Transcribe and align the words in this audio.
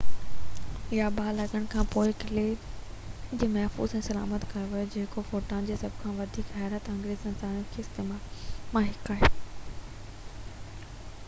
باهه 1.17 1.33
لڳڻ 1.39 1.65
کان 1.73 1.83
پوءِ 1.95 2.15
قلعي 2.23 2.53
کي 3.43 3.49
محفوظ 3.57 3.93
۽ 3.99 4.01
سلامت 4.07 4.47
ڪيو 4.55 4.71
ويو 4.73 4.87
جيڪو 4.95 5.25
ڀوٽان 5.29 5.69
جي 5.69 5.77
سڀ 5.83 6.01
کان 6.05 6.17
وڌيڪ 6.23 6.57
حيرت 6.63 6.89
انگيز 6.95 7.29
نظارن 7.29 8.11
مان 8.17 8.91
هڪ 8.91 9.17
آهي 9.19 9.33